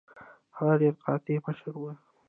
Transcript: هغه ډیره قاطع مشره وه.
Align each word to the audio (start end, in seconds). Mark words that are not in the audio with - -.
هغه 0.57 0.73
ډیره 0.81 0.99
قاطع 1.03 1.37
مشره 1.45 1.77
وه. 1.81 1.93